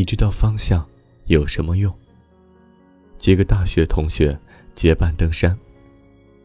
[0.00, 0.88] 你知道方向
[1.26, 1.94] 有什么用？
[3.18, 4.34] 几个大学同学
[4.74, 5.54] 结伴登山，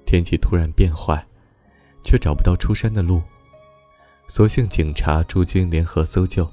[0.06, 1.26] 天气突然变坏，
[2.04, 3.24] 却找不到出山的路，
[4.28, 6.46] 所幸警察驻军联合搜救，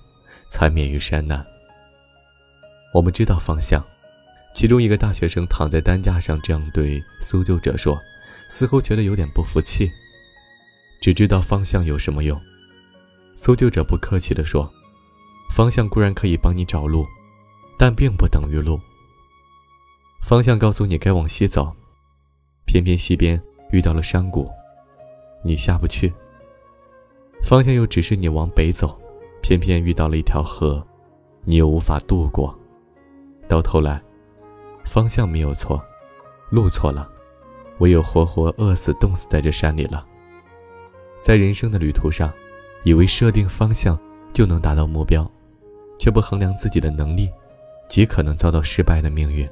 [0.48, 1.44] 才免于山难。
[2.94, 3.84] 我们知道方向，
[4.54, 7.98] 其中一个大学生躺在担架上，这样对搜救者说，
[8.48, 9.90] 似乎觉得有点不服气。
[11.00, 12.40] 只知道方向有什么用？
[13.34, 14.72] 搜救者不客气地说
[15.54, 17.06] ：“方向固然可以帮你找路，
[17.78, 18.80] 但并不等于路。
[20.22, 21.70] 方向告诉你该往西走，
[22.64, 23.38] 偏偏西边
[23.70, 24.48] 遇到了山谷，
[25.44, 26.10] 你下不去。
[27.44, 28.98] 方向又指示你往北走，
[29.42, 30.82] 偏偏遇到了一条河，
[31.44, 32.58] 你又无法渡过。
[33.46, 34.02] 到头来，
[34.86, 35.84] 方向没有错，
[36.48, 37.06] 路错了，
[37.78, 40.06] 唯有活活饿死、冻死在这山里了。
[41.20, 42.32] 在人生的旅途上。”
[42.84, 43.96] 以为设定方向
[44.32, 45.30] 就能达到目标，
[46.02, 47.30] 却不衡量自己的能力，
[47.86, 49.48] 极可能遭到失败的命运。